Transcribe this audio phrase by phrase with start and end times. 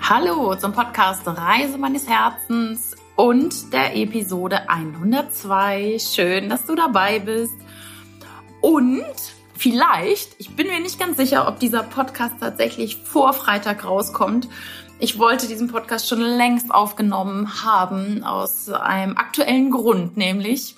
[0.00, 5.98] Hallo zum Podcast Reise meines Herzens und der Episode 102.
[5.98, 7.54] Schön, dass du dabei bist.
[8.60, 9.04] Und
[9.56, 14.48] vielleicht, ich bin mir nicht ganz sicher, ob dieser Podcast tatsächlich vor Freitag rauskommt.
[14.98, 20.76] Ich wollte diesen Podcast schon längst aufgenommen haben, aus einem aktuellen Grund, nämlich.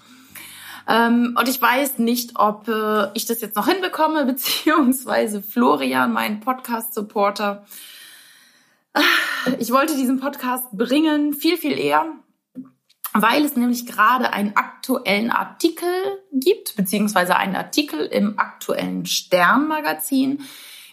[0.89, 6.41] Ähm, und ich weiß nicht, ob äh, ich das jetzt noch hinbekomme, beziehungsweise Florian, mein
[6.41, 7.67] Podcast-Supporter,
[9.59, 12.07] ich wollte diesen Podcast bringen, viel, viel eher,
[13.13, 15.89] weil es nämlich gerade einen aktuellen Artikel
[16.33, 20.41] gibt, beziehungsweise einen Artikel im aktuellen Stern-Magazin,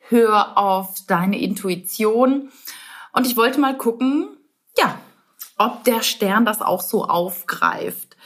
[0.10, 2.50] hör auf deine Intuition.
[3.12, 4.30] Und ich wollte mal gucken,
[4.80, 4.98] ja,
[5.60, 8.18] ob der Stern das auch so aufgreift.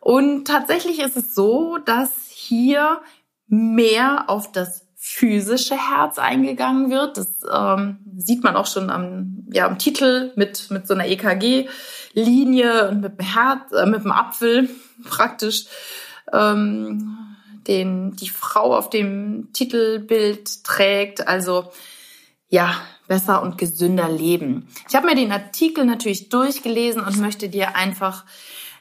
[0.00, 3.02] Und tatsächlich ist es so, dass hier
[3.50, 7.16] mehr auf das physische Herz eingegangen wird.
[7.16, 12.90] Das ähm, sieht man auch schon am, ja, am Titel mit, mit so einer EKG-Linie
[12.90, 14.68] und mit dem Herz, äh, mit dem Apfel
[15.04, 15.64] praktisch,
[16.32, 17.16] ähm,
[17.66, 21.26] den die Frau auf dem Titelbild trägt.
[21.26, 21.72] Also
[22.48, 22.74] ja,
[23.08, 24.68] besser und gesünder leben.
[24.88, 28.24] Ich habe mir den Artikel natürlich durchgelesen und möchte dir einfach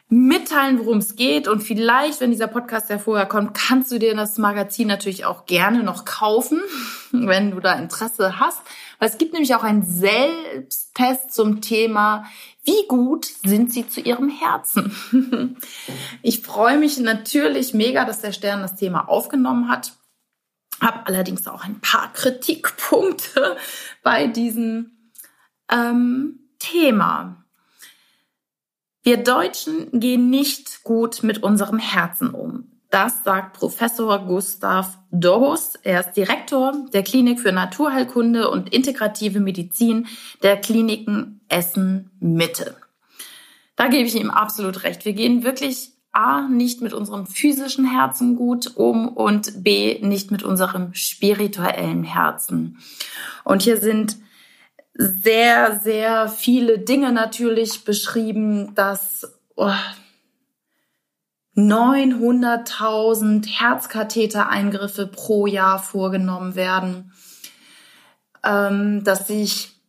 [0.10, 1.48] mitteilen, worum es geht.
[1.48, 5.46] Und vielleicht, wenn dieser Podcast ja vorher kommt, kannst du dir das Magazin natürlich auch
[5.46, 6.62] gerne noch kaufen,
[7.12, 8.60] wenn du da Interesse hast.
[8.98, 12.26] Weil es gibt nämlich auch einen Selbsttest zum Thema,
[12.64, 15.58] wie gut sind sie zu ihrem Herzen?
[16.22, 19.94] Ich freue mich natürlich mega, dass der Stern das Thema aufgenommen hat.
[20.82, 23.58] Hab allerdings auch ein paar Kritikpunkte
[24.04, 25.14] bei diesem
[25.72, 27.46] ähm, Thema.
[29.02, 32.66] Wir Deutschen gehen nicht gut mit unserem Herzen um.
[32.90, 35.76] Das sagt Professor Gustav Dorbus.
[35.84, 40.08] Er ist Direktor der Klinik für Naturheilkunde und integrative Medizin
[40.42, 42.76] der Kliniken Essen Mitte.
[43.76, 45.06] Da gebe ich ihm absolut recht.
[45.06, 50.44] Wir gehen wirklich A, nicht mit unserem physischen Herzen gut um und B, nicht mit
[50.44, 52.80] unserem spirituellen Herzen.
[53.44, 54.18] Und hier sind
[55.02, 59.72] sehr, sehr viele Dinge natürlich beschrieben, dass oh,
[61.56, 67.14] 900.000 Herzkathetereingriffe pro Jahr vorgenommen werden,
[68.44, 69.80] ähm, dass sich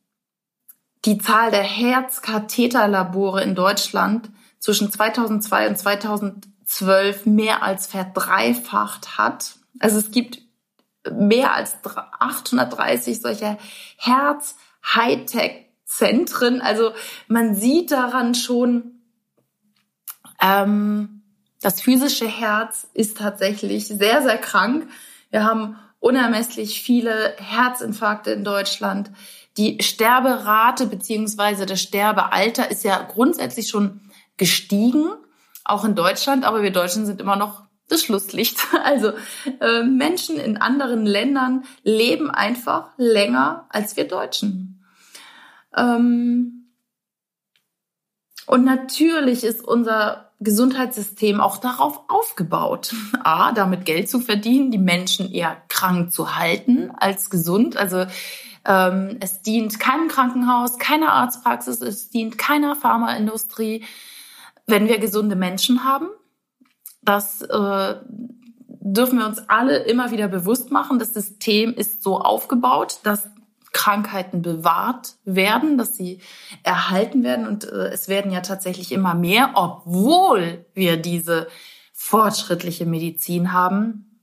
[1.04, 9.56] die Zahl der Herzkatheterlabore in Deutschland zwischen 2002 und 2012 mehr als verdreifacht hat.
[9.80, 10.38] Also es gibt
[11.10, 13.58] mehr als 830 solcher
[13.96, 14.54] Herz
[14.84, 16.60] Hightech-Zentren.
[16.60, 16.92] Also
[17.28, 19.02] man sieht daran schon,
[20.40, 21.22] ähm,
[21.60, 24.88] das physische Herz ist tatsächlich sehr, sehr krank.
[25.30, 29.10] Wir haben unermesslich viele Herzinfarkte in Deutschland.
[29.56, 34.00] Die Sterberate beziehungsweise das Sterbealter ist ja grundsätzlich schon
[34.38, 35.10] gestiegen,
[35.64, 38.58] auch in Deutschland, aber wir Deutschen sind immer noch das Schlusslicht.
[38.82, 39.12] Also
[39.60, 44.82] äh, Menschen in anderen Ländern leben einfach länger als wir Deutschen.
[45.76, 46.72] Ähm,
[48.46, 55.30] und natürlich ist unser Gesundheitssystem auch darauf aufgebaut, a, damit Geld zu verdienen, die Menschen
[55.30, 57.76] eher krank zu halten als gesund.
[57.76, 58.06] Also
[58.64, 63.84] ähm, es dient keinem Krankenhaus, keiner Arztpraxis, es dient keiner Pharmaindustrie,
[64.66, 66.08] wenn wir gesunde Menschen haben
[67.02, 67.94] das äh,
[68.80, 70.98] dürfen wir uns alle immer wieder bewusst machen.
[70.98, 73.28] Das System ist so aufgebaut, dass
[73.72, 76.20] Krankheiten bewahrt werden, dass sie
[76.62, 77.46] erhalten werden.
[77.46, 81.46] Und äh, es werden ja tatsächlich immer mehr, obwohl wir diese
[81.92, 84.20] fortschrittliche Medizin haben.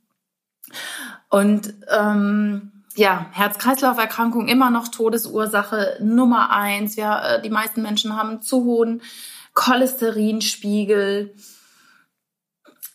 [1.30, 6.96] Und ähm, ja, Herz-Kreislauf-Erkrankung immer noch Todesursache Nummer eins.
[6.96, 9.02] Ja, äh, die meisten Menschen haben zu hohen
[9.54, 11.34] Cholesterinspiegel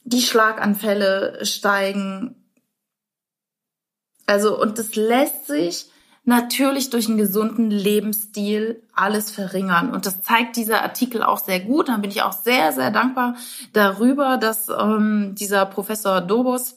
[0.04, 2.36] die Schlaganfälle steigen.
[4.26, 5.90] Also, und das lässt sich
[6.24, 9.90] natürlich durch einen gesunden Lebensstil alles verringern.
[9.92, 11.88] Und das zeigt dieser Artikel auch sehr gut.
[11.88, 13.36] Da bin ich auch sehr, sehr dankbar
[13.72, 16.76] darüber, dass ähm, dieser Professor Dobos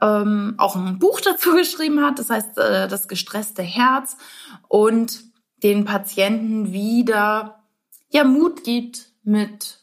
[0.00, 4.16] ähm, auch ein Buch dazu geschrieben hat, das heißt äh, das gestresste Herz
[4.68, 5.24] und
[5.62, 7.64] den Patienten wieder
[8.10, 9.77] ja Mut gibt mit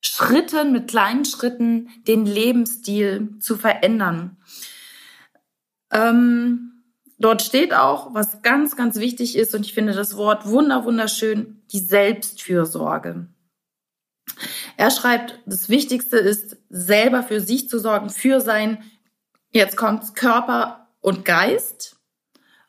[0.00, 4.38] Schritten, mit kleinen Schritten den Lebensstil zu verändern.
[5.92, 6.82] Ähm,
[7.18, 11.62] dort steht auch, was ganz, ganz wichtig ist, und ich finde das Wort wunder, wunderschön,
[11.72, 13.28] die Selbstfürsorge.
[14.76, 18.82] Er schreibt, das Wichtigste ist, selber für sich zu sorgen, für sein,
[19.50, 21.96] jetzt kommt Körper und Geist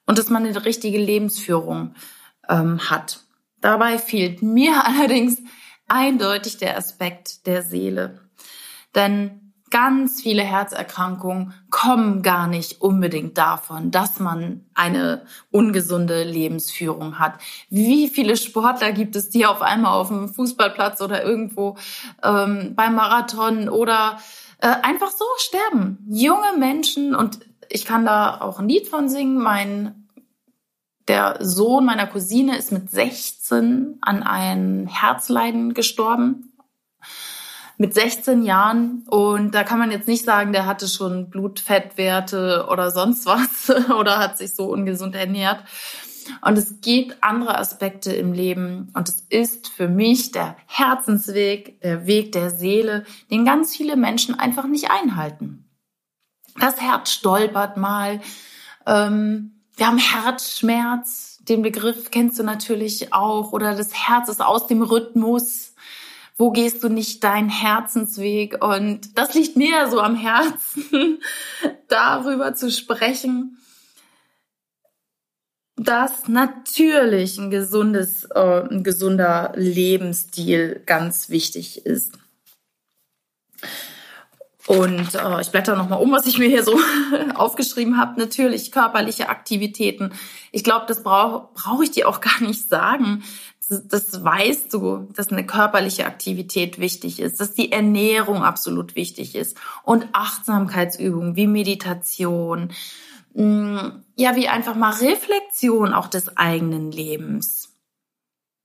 [0.06, 1.96] und dass man eine richtige Lebensführung
[2.50, 3.24] ähm, hat.
[3.62, 5.42] Dabei fehlt mir allerdings
[5.92, 8.20] eindeutig der Aspekt der Seele.
[8.96, 17.36] Denn ganz viele Herzerkrankungen kommen gar nicht unbedingt davon, dass man eine ungesunde Lebensführung hat.
[17.70, 21.78] Wie viele Sportler gibt es, die auf einmal auf dem Fußballplatz oder irgendwo
[22.24, 24.20] ähm, beim Marathon oder
[24.60, 26.06] äh, einfach so sterben?
[26.10, 27.40] Junge Menschen und
[27.70, 29.38] ich kann da auch ein Lied von singen.
[29.38, 30.01] Mein
[31.12, 36.54] der Sohn meiner Cousine ist mit 16 an ein Herzleiden gestorben.
[37.78, 39.04] Mit 16 Jahren.
[39.10, 44.20] Und da kann man jetzt nicht sagen, der hatte schon Blutfettwerte oder sonst was oder
[44.20, 45.66] hat sich so ungesund ernährt.
[46.40, 48.90] Und es gibt andere Aspekte im Leben.
[48.94, 54.40] Und es ist für mich der Herzensweg, der Weg der Seele, den ganz viele Menschen
[54.40, 55.70] einfach nicht einhalten.
[56.58, 58.22] Das Herz stolpert mal.
[58.86, 64.68] Ähm, wir haben Herzschmerz, den Begriff kennst du natürlich auch, oder das Herz ist aus
[64.68, 65.74] dem Rhythmus.
[66.38, 68.64] Wo gehst du nicht deinen Herzensweg?
[68.64, 71.20] Und das liegt mir so am Herzen,
[71.88, 73.58] darüber zu sprechen,
[75.78, 82.20] dass natürlich ein gesundes, äh, ein gesunder Lebensstil ganz wichtig ist.
[84.68, 86.80] Und äh, ich blätter nochmal um, was ich mir hier so
[87.36, 88.20] aufgeschrieben habe.
[88.20, 90.14] Natürlich körperliche Aktivitäten.
[90.52, 93.24] Ich glaube, das brauche brauch ich dir auch gar nicht sagen.
[93.68, 99.36] Das, das weißt du, dass eine körperliche Aktivität wichtig ist, dass die Ernährung absolut wichtig
[99.36, 102.72] ist und Achtsamkeitsübungen wie Meditation.
[103.34, 103.78] Mm,
[104.16, 107.70] ja, wie einfach mal Reflexion auch des eigenen Lebens.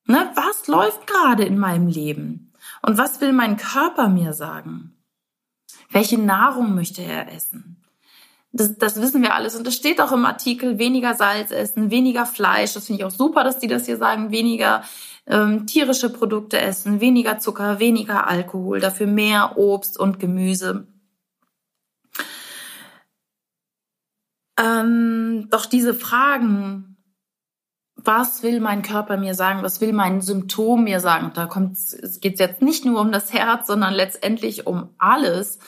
[0.07, 2.53] Ne, was läuft gerade in meinem Leben?
[2.83, 4.96] Und was will mein Körper mir sagen?
[5.91, 7.77] Welche Nahrung möchte er essen?
[8.53, 9.55] Das, das wissen wir alles.
[9.55, 12.73] Und das steht auch im Artikel, weniger Salz essen, weniger Fleisch.
[12.73, 14.31] Das finde ich auch super, dass die das hier sagen.
[14.31, 14.83] Weniger
[15.27, 20.87] ähm, tierische Produkte essen, weniger Zucker, weniger Alkohol, dafür mehr Obst und Gemüse.
[24.59, 26.96] Ähm, doch diese Fragen,
[28.07, 32.21] was will mein Körper mir sagen, was will mein Symptom mir sagen, da kommt, es
[32.21, 35.59] geht jetzt nicht nur um das Herz, sondern letztendlich um alles,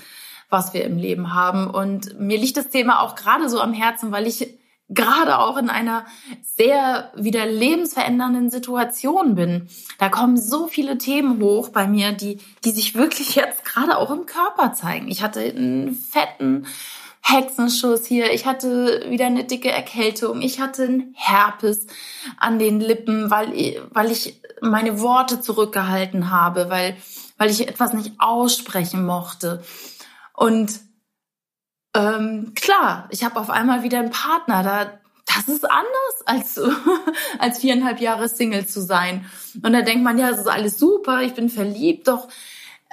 [0.48, 1.68] was wir im Leben haben.
[1.68, 4.58] Und mir liegt das Thema auch gerade so am Herzen, weil ich
[4.88, 6.06] gerade auch in einer
[6.42, 9.68] sehr wieder lebensverändernden Situation bin.
[9.98, 14.10] Da kommen so viele Themen hoch bei mir, die, die sich wirklich jetzt gerade auch
[14.10, 15.08] im Körper zeigen.
[15.08, 16.66] Ich hatte einen fetten
[17.30, 21.86] Hexenschuss hier, ich hatte wieder eine dicke Erkältung, ich hatte einen Herpes
[22.38, 26.96] an den Lippen, weil, ich, weil ich meine Worte zurückgehalten habe, weil,
[27.36, 29.62] weil ich etwas nicht aussprechen mochte.
[30.32, 30.80] Und
[31.94, 34.62] ähm, klar, ich habe auf einmal wieder einen Partner.
[34.62, 36.58] Da, das ist anders als
[37.38, 39.26] als viereinhalb Jahre Single zu sein.
[39.62, 42.28] Und da denkt man, ja, es ist alles super, ich bin verliebt, doch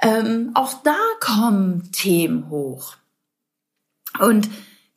[0.02, 2.96] ähm, auch da kommen Themen hoch.
[4.20, 4.48] Und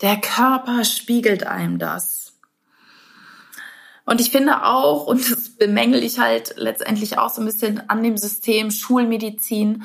[0.02, 2.34] der Körper spiegelt einem das.
[4.06, 8.02] Und ich finde auch, und das bemängel ich halt letztendlich auch so ein bisschen an
[8.02, 9.84] dem System Schulmedizin,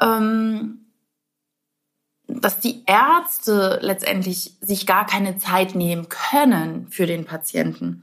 [0.00, 0.86] ähm,
[2.26, 8.02] dass die Ärzte letztendlich sich gar keine Zeit nehmen können für den Patienten.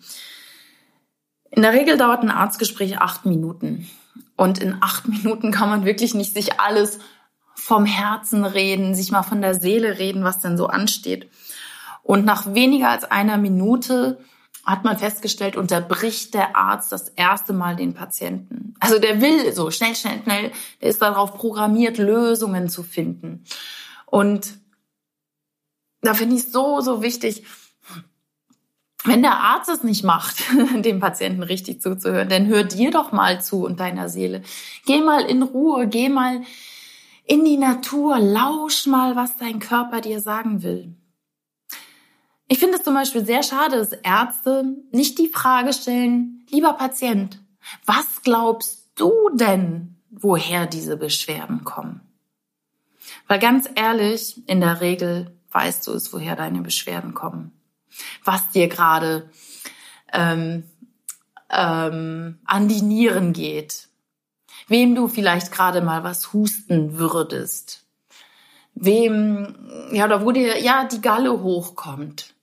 [1.50, 3.90] In der Regel dauert ein Arztgespräch acht Minuten.
[4.36, 7.00] Und in acht Minuten kann man wirklich nicht sich alles
[7.68, 11.30] vom Herzen reden, sich mal von der Seele reden, was denn so ansteht.
[12.02, 14.20] Und nach weniger als einer Minute
[14.64, 18.74] hat man festgestellt, unterbricht der Arzt das erste Mal den Patienten.
[18.80, 23.44] Also der will so schnell, schnell, schnell, der ist darauf programmiert, Lösungen zu finden.
[24.06, 24.54] Und
[26.00, 27.44] da finde ich so, so wichtig,
[29.04, 30.42] wenn der Arzt es nicht macht,
[30.78, 34.42] dem Patienten richtig zuzuhören, dann hör dir doch mal zu und deiner Seele.
[34.86, 36.44] Geh mal in Ruhe, geh mal
[37.28, 40.96] in die Natur, lausch mal, was dein Körper dir sagen will.
[42.48, 47.42] Ich finde es zum Beispiel sehr schade, dass Ärzte nicht die Frage stellen, lieber Patient,
[47.86, 52.02] was glaubst du denn, woher diese Beschwerden kommen?
[53.28, 57.52] Weil ganz ehrlich, in der Regel weißt du es, woher deine Beschwerden kommen.
[58.24, 59.30] Was dir gerade
[60.14, 60.64] ähm,
[61.50, 63.87] ähm, an die Nieren geht.
[64.68, 67.86] Wem du vielleicht gerade mal was husten würdest.
[68.76, 69.56] Wem,
[69.92, 72.36] ja, oder wo dir, ja, die Galle hochkommt.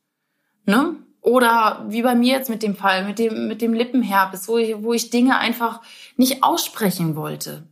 [0.64, 0.96] Ne?
[1.20, 4.82] Oder wie bei mir jetzt mit dem Fall, mit dem, mit dem Lippenherpes, wo ich,
[4.82, 5.80] wo ich Dinge einfach
[6.16, 7.66] nicht aussprechen wollte.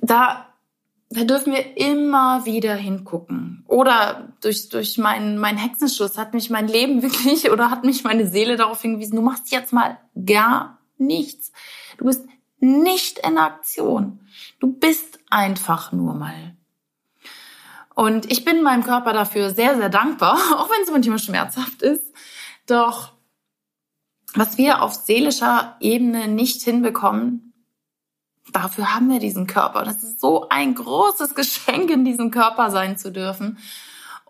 [0.00, 0.48] Da,
[1.10, 3.64] da dürfen wir immer wieder hingucken.
[3.68, 8.26] Oder durch, durch meinen, meinen Hexenschuss hat mich mein Leben wirklich oder hat mich meine
[8.26, 11.52] Seele darauf hingewiesen, du machst jetzt mal gar nichts.
[11.98, 12.24] Du bist
[12.62, 14.20] nicht in Aktion.
[14.60, 16.56] Du bist einfach nur mal.
[17.94, 22.04] Und ich bin meinem Körper dafür sehr, sehr dankbar, auch wenn es manchmal schmerzhaft ist.
[22.66, 23.12] Doch
[24.34, 27.52] was wir auf seelischer Ebene nicht hinbekommen,
[28.52, 29.84] dafür haben wir diesen Körper.
[29.84, 33.58] Das ist so ein großes Geschenk, in diesem Körper sein zu dürfen.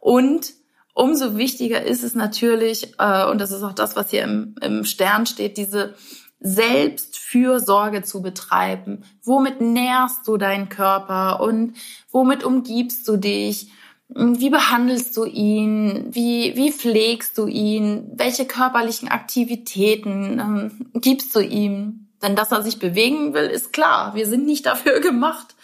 [0.01, 0.55] Und
[0.95, 4.85] umso wichtiger ist es natürlich, äh, und das ist auch das, was hier im, im
[4.85, 5.95] Stern steht, diese
[6.43, 9.05] Selbstfürsorge zu betreiben.
[9.23, 11.77] Womit nährst du deinen Körper und
[12.11, 13.71] womit umgibst du dich?
[14.09, 16.09] Wie behandelst du ihn?
[16.11, 18.11] Wie, wie pflegst du ihn?
[18.15, 22.09] Welche körperlichen Aktivitäten ähm, gibst du ihm?
[22.23, 24.15] Denn dass er sich bewegen will, ist klar.
[24.15, 25.55] Wir sind nicht dafür gemacht,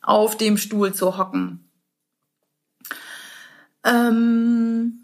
[0.00, 1.68] auf dem Stuhl zu hocken.
[3.84, 5.00] Ähm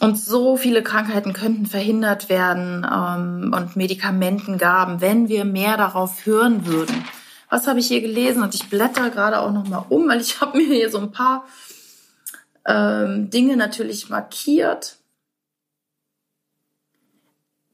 [0.00, 6.66] und so viele Krankheiten könnten verhindert werden ähm, und Medikamentengaben, wenn wir mehr darauf hören
[6.66, 7.04] würden.
[7.50, 8.42] Was habe ich hier gelesen?
[8.42, 11.12] Und ich blätter gerade auch noch mal um, weil ich habe mir hier so ein
[11.12, 11.44] paar
[12.66, 14.96] ähm, Dinge natürlich markiert.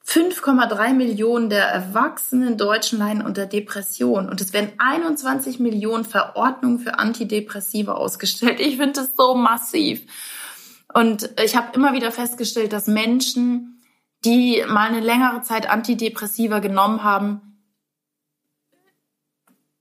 [0.07, 7.01] 5,3 Millionen der erwachsenen Deutschen leiden unter Depression und es werden 21 Millionen Verordnungen für
[7.01, 8.61] Antidepressiva ausgestellt.
[8.61, 10.07] Ich finde das so massiv.
[10.97, 13.83] Und ich habe immer wieder festgestellt, dass Menschen,
[14.25, 17.43] die mal eine längere Zeit Antidepressiva genommen haben,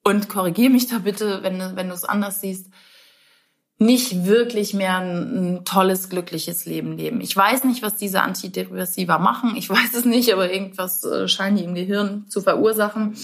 [0.03, 2.67] und korrigiere mich da bitte, wenn, wenn du es anders siehst,
[3.77, 7.21] nicht wirklich mehr ein, ein, tolles, glückliches Leben leben.
[7.21, 9.55] Ich weiß nicht, was diese Antidepressiva machen.
[9.55, 13.15] Ich weiß es nicht, aber irgendwas äh, scheinen die im Gehirn zu verursachen.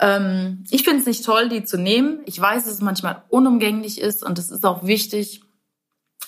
[0.00, 2.18] Ähm, ich finde es nicht toll, die zu nehmen.
[2.26, 5.42] Ich weiß, dass es manchmal unumgänglich ist und es ist auch wichtig,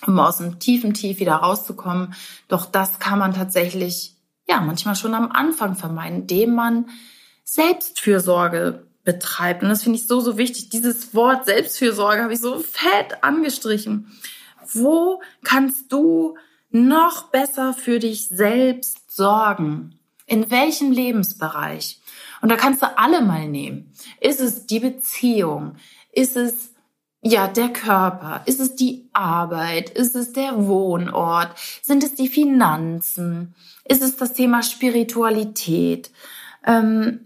[0.07, 2.15] um aus dem tiefen Tief wieder rauszukommen.
[2.49, 4.17] Doch das kann man tatsächlich,
[4.49, 6.87] ja, manchmal schon am Anfang vermeiden, indem man
[7.45, 9.63] Selbstfürsorge betreibt.
[9.63, 10.71] Und das finde ich so, so wichtig.
[10.71, 14.13] Dieses Wort Selbstfürsorge habe ich so fett angestrichen.
[14.73, 16.37] Wo kannst du
[16.71, 19.99] noch besser für dich selbst sorgen?
[20.27, 22.01] In welchem Lebensbereich?
[22.41, 23.93] Und da kannst du alle mal nehmen.
[24.21, 25.77] Ist es die Beziehung?
[26.13, 26.72] Ist es
[27.25, 28.43] ja, der Körper?
[28.47, 29.91] Ist es die Arbeit?
[29.91, 31.57] Ist es der Wohnort?
[31.81, 33.55] Sind es die Finanzen?
[33.85, 36.11] Ist es das Thema Spiritualität?
[36.67, 37.21] Ähm,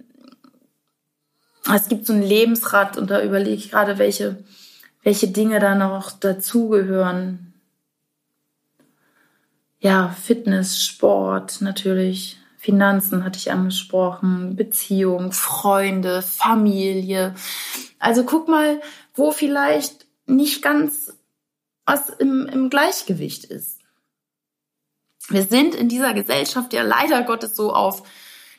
[1.75, 4.45] es gibt so ein Lebensrad und da überlege ich gerade, welche,
[5.03, 7.55] welche Dinge da noch dazugehören.
[9.81, 17.35] Ja, Fitness, Sport natürlich, Finanzen hatte ich angesprochen, Beziehung, Freunde, Familie.
[17.99, 18.81] Also guck mal,
[19.16, 21.12] wo vielleicht nicht ganz
[21.85, 23.80] was im, im Gleichgewicht ist.
[25.28, 28.02] Wir sind in dieser Gesellschaft ja leider Gottes so auf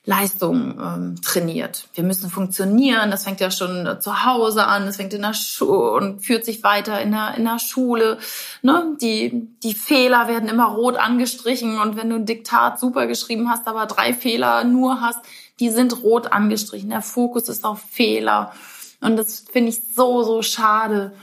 [0.08, 1.90] Leistung ähm, trainiert.
[1.94, 3.12] Wir müssen funktionieren.
[3.12, 4.86] Das fängt ja schon zu Hause an.
[4.86, 8.18] Das fängt in der Schule und führt sich weiter in der, in der Schule.
[8.62, 8.96] Ne?
[9.02, 11.82] Die, die Fehler werden immer rot angestrichen.
[11.82, 15.20] Und wenn du ein Diktat super geschrieben hast, aber drei Fehler nur hast,
[15.60, 16.90] die sind rot angestrichen.
[16.90, 18.54] Der Fokus ist auf Fehler.
[19.02, 21.14] Und das finde ich so, so schade.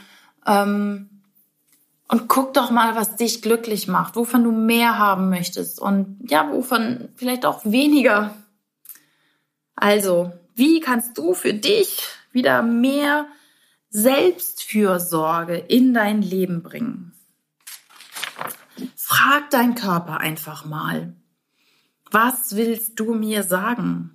[0.45, 1.09] Ähm,
[2.07, 6.51] und guck doch mal, was dich glücklich macht, wovon du mehr haben möchtest und ja,
[6.51, 8.35] wovon vielleicht auch weniger.
[9.75, 13.27] Also, wie kannst du für dich wieder mehr
[13.89, 17.13] Selbstfürsorge in dein Leben bringen?
[18.95, 21.15] Frag dein Körper einfach mal,
[22.11, 24.14] was willst du mir sagen?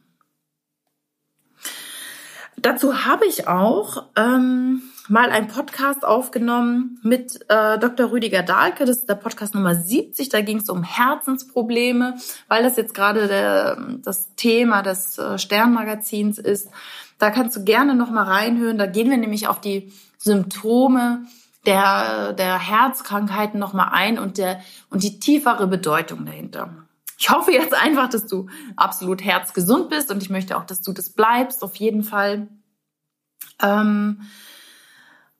[2.62, 8.10] Dazu habe ich auch ähm, mal einen Podcast aufgenommen mit äh, Dr.
[8.10, 8.84] Rüdiger Dahlke.
[8.84, 10.28] Das ist der Podcast Nummer 70.
[10.28, 12.16] Da ging es um Herzensprobleme,
[12.48, 16.68] weil das jetzt gerade der, das Thema des äh, Sternmagazins ist.
[17.18, 18.76] Da kannst du gerne noch mal reinhören.
[18.76, 21.22] Da gehen wir nämlich auf die Symptome
[21.64, 26.70] der, der Herzkrankheiten noch mal ein und der und die tiefere Bedeutung dahinter.
[27.20, 30.92] Ich hoffe jetzt einfach, dass du absolut herzgesund bist und ich möchte auch, dass du
[30.92, 32.48] das bleibst, auf jeden Fall.
[33.62, 34.22] Ähm,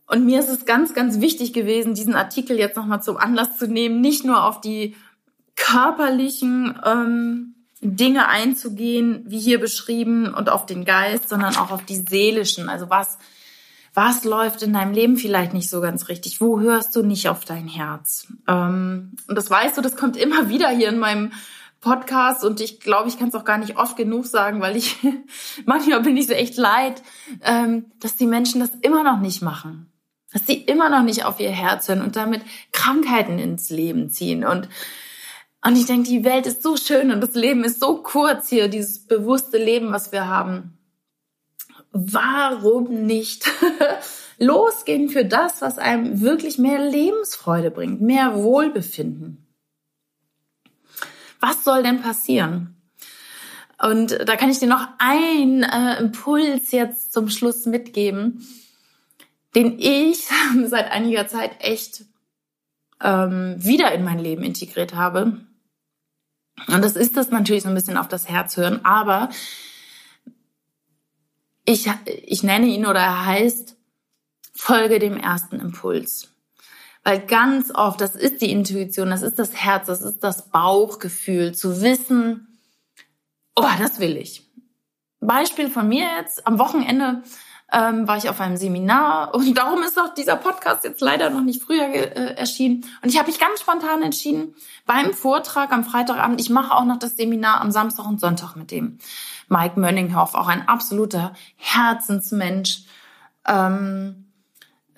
[0.07, 3.67] Und mir ist es ganz, ganz wichtig gewesen, diesen Artikel jetzt nochmal zum Anlass zu
[3.69, 4.97] nehmen, nicht nur auf die
[5.57, 11.97] körperlichen ähm, Dinge einzugehen, wie hier beschrieben, und auf den Geist, sondern auch auf die
[11.97, 12.69] seelischen.
[12.69, 13.19] Also was,
[13.95, 16.41] was läuft in deinem Leben vielleicht nicht so ganz richtig?
[16.41, 18.27] Wo hörst du nicht auf dein Herz?
[18.49, 21.33] Ähm, und das weißt du, das kommt immer wieder hier in meinem
[21.81, 24.99] Podcast und ich glaube, ich kann es auch gar nicht oft genug sagen, weil ich
[25.65, 27.03] manchmal bin ich so echt leid,
[27.43, 29.91] ähm, dass die Menschen das immer noch nicht machen.
[30.33, 34.45] Dass sie immer noch nicht auf ihr Herz hören und damit Krankheiten ins Leben ziehen.
[34.45, 34.69] Und,
[35.67, 38.69] und ich denke, die Welt ist so schön und das Leben ist so kurz hier,
[38.69, 40.79] dieses bewusste Leben, was wir haben.
[41.93, 43.51] Warum nicht
[44.39, 49.50] losgehen für das, was einem wirklich mehr Lebensfreude bringt, mehr Wohlbefinden?
[51.41, 52.77] Was soll denn passieren?
[53.83, 58.47] Und da kann ich dir noch einen äh, Impuls jetzt zum Schluss mitgeben,
[59.55, 60.29] den ich
[60.67, 62.05] seit einiger Zeit echt
[63.03, 65.41] ähm, wieder in mein Leben integriert habe.
[66.67, 69.31] Und das ist das natürlich so ein bisschen auf das Herz hören, aber
[71.65, 73.77] ich, ich nenne ihn oder er heißt,
[74.53, 76.30] folge dem ersten Impuls.
[77.11, 81.53] Weil ganz oft, das ist die Intuition, das ist das Herz, das ist das Bauchgefühl,
[81.57, 82.57] zu wissen,
[83.57, 84.49] oh, das will ich.
[85.19, 87.25] Beispiel von mir jetzt, am Wochenende
[87.73, 91.41] ähm, war ich auf einem Seminar und darum ist auch dieser Podcast jetzt leider noch
[91.41, 92.87] nicht früher äh, erschienen.
[93.03, 94.55] Und ich habe mich ganz spontan entschieden,
[94.87, 98.71] beim Vortrag am Freitagabend, ich mache auch noch das Seminar am Samstag und Sonntag mit
[98.71, 98.99] dem
[99.49, 102.85] Mike Mönninghoff, auch ein absoluter Herzensmensch.
[103.49, 104.30] Ähm,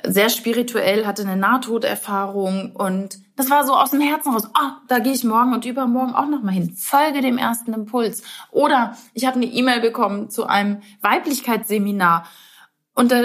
[0.04, 4.48] sehr spirituell, hatte eine Nahtoderfahrung und das war so aus dem Herzen raus.
[4.54, 6.74] Ah, da gehe ich morgen und übermorgen auch noch mal hin.
[6.76, 8.22] Folge dem ersten Impuls.
[8.50, 12.26] Oder ich habe eine E-Mail bekommen zu einem Weiblichkeitsseminar
[12.94, 13.22] und da,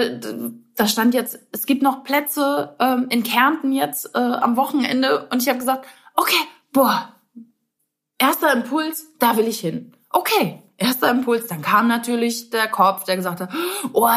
[0.76, 5.42] da stand jetzt, es gibt noch Plätze ähm, in Kärnten jetzt äh, am Wochenende und
[5.42, 6.40] ich habe gesagt, okay,
[6.72, 7.12] boah,
[8.18, 9.92] erster Impuls, da will ich hin.
[10.10, 11.48] Okay, erster Impuls.
[11.48, 13.50] Dann kam natürlich der Kopf, der gesagt hat,
[13.92, 14.08] oh,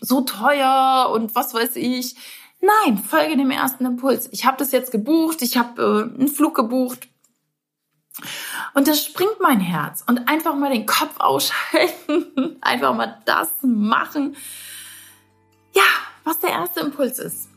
[0.00, 2.16] so teuer und was weiß ich.
[2.60, 4.28] Nein, folge dem ersten Impuls.
[4.32, 7.08] Ich habe das jetzt gebucht, ich habe äh, einen Flug gebucht.
[8.74, 10.02] Und das springt mein Herz.
[10.06, 14.36] Und einfach mal den Kopf ausschalten, einfach mal das machen.
[15.74, 15.82] Ja,
[16.24, 17.48] was der erste Impuls ist.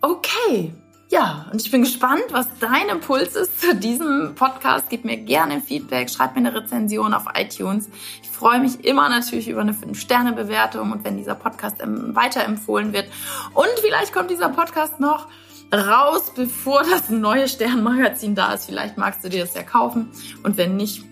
[0.00, 0.72] Okay,
[1.10, 4.86] ja, und ich bin gespannt, was dein Impuls ist zu diesem Podcast.
[4.90, 7.90] Gib mir gerne Feedback, schreib mir eine Rezension auf iTunes.
[8.22, 13.06] Ich freue mich immer natürlich über eine 5-Sterne-Bewertung und wenn dieser Podcast weiterempfohlen wird.
[13.54, 15.26] Und vielleicht kommt dieser Podcast noch
[15.74, 18.66] raus, bevor das neue Sternmagazin da ist.
[18.66, 20.10] Vielleicht magst du dir das ja kaufen.
[20.44, 21.04] Und wenn nicht,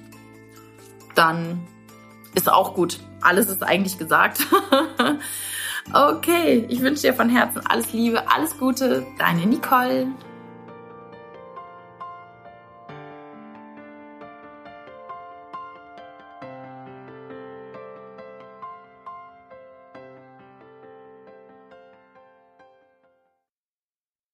[1.17, 1.61] dann
[2.37, 3.01] ist auch gut.
[3.21, 4.47] Alles ist eigentlich gesagt.
[5.92, 10.09] Okay, ich wünsche dir von Herzen alles Liebe, alles Gute, deine Nicole.